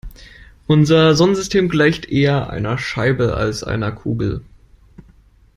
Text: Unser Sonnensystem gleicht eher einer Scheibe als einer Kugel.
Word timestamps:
Unser 0.65 1.15
Sonnensystem 1.15 1.69
gleicht 1.69 2.09
eher 2.09 2.49
einer 2.49 2.79
Scheibe 2.79 3.35
als 3.35 3.63
einer 3.63 3.91
Kugel. 3.91 4.43